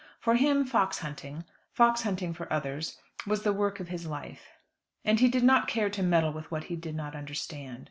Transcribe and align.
For 0.19 0.33
him 0.33 0.65
fox 0.65 0.97
hunting 0.97 1.43
fox 1.73 2.01
hunting 2.01 2.33
for 2.33 2.51
others 2.51 2.97
was 3.27 3.43
the 3.43 3.53
work 3.53 3.79
of 3.79 3.89
his 3.89 4.07
life, 4.07 4.47
and 5.05 5.19
he 5.19 5.27
did 5.29 5.43
not 5.43 5.67
care 5.67 5.91
to 5.91 6.01
meddle 6.01 6.33
with 6.33 6.49
what 6.49 6.63
he 6.63 6.75
did 6.75 6.95
not 6.95 7.15
understand. 7.15 7.79